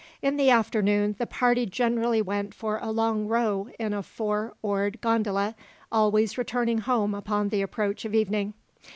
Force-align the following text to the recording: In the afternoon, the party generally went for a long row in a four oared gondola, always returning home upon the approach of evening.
In 0.23 0.35
the 0.35 0.49
afternoon, 0.49 1.15
the 1.19 1.27
party 1.27 1.67
generally 1.67 2.23
went 2.23 2.55
for 2.55 2.79
a 2.81 2.89
long 2.89 3.27
row 3.27 3.69
in 3.77 3.93
a 3.93 4.01
four 4.01 4.55
oared 4.63 4.99
gondola, 4.99 5.53
always 5.91 6.39
returning 6.39 6.79
home 6.79 7.13
upon 7.13 7.49
the 7.49 7.61
approach 7.61 8.03
of 8.03 8.15
evening. 8.15 8.55